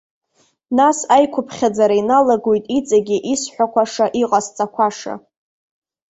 Нас 0.77 0.97
аиқәыԥхьаӡара 1.15 1.95
иналагоит 2.01 2.65
иҵегьы 2.77 3.17
исҳәақәаша, 3.33 4.05
иҟасҵақәаша. 4.21 5.13